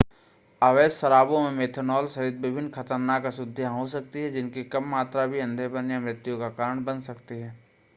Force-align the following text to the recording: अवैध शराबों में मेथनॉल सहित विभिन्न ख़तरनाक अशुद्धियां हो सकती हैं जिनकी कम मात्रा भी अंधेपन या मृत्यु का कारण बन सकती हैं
अवैध 0.61 0.91
शराबों 0.91 1.41
में 1.41 1.51
मेथनॉल 1.51 2.07
सहित 2.07 2.37
विभिन्न 2.37 2.69
ख़तरनाक 2.71 3.25
अशुद्धियां 3.25 3.73
हो 3.73 3.87
सकती 3.87 4.21
हैं 4.21 4.31
जिनकी 4.31 4.63
कम 4.69 4.89
मात्रा 4.89 5.25
भी 5.27 5.39
अंधेपन 5.39 5.91
या 5.91 5.99
मृत्यु 5.99 6.37
का 6.39 6.49
कारण 6.55 6.83
बन 6.83 6.99
सकती 7.01 7.39
हैं 7.39 7.57